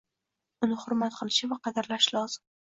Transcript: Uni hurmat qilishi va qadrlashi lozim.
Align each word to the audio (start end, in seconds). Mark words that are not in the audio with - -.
Uni 0.67 0.77
hurmat 0.85 1.17
qilishi 1.19 1.51
va 1.53 1.61
qadrlashi 1.71 2.19
lozim. 2.19 2.47